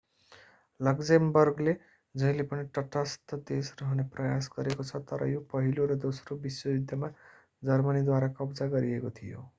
लक्जेमबर्गले 0.79 1.73
जहिले 2.15 2.45
पनि 2.53 2.63
तटस्थ 2.77 3.35
देश 3.51 3.71
रहने 3.81 4.07
प्रयास 4.15 4.49
गरेको 4.57 4.87
छ 4.89 5.03
तर 5.11 5.27
यो 5.33 5.45
पहिलो 5.53 5.87
र 5.87 5.99
दोस्रो 6.01 6.39
विश्वयुद्धमा 6.41 7.13
जर्मनीद्वारा 7.63 8.35
कब्जा 8.41 8.71
गरिएको 8.71 9.17
थियो 9.17 9.49